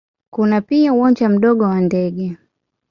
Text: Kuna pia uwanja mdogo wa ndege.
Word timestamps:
Kuna 0.29 0.61
pia 0.61 0.93
uwanja 0.93 1.29
mdogo 1.29 1.63
wa 1.63 1.81
ndege. 1.81 2.37